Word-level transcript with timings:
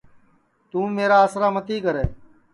توں 0.69 0.85
میرا 0.97 1.17
آسرا 1.25 1.47
متی 1.55 1.77
کرے 1.85 2.05